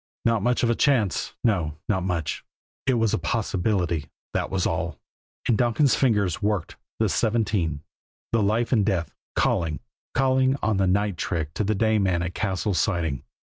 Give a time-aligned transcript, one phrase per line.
[0.25, 1.35] Not much of a chance?
[1.43, 2.43] No not much!
[2.87, 4.99] It was a possibility, that was all;
[5.47, 7.83] and Donkin's fingers worked the seventeen,
[8.31, 9.79] the life and death calling,
[10.15, 13.21] calling on the night trick to the day man at Cassil's Siding.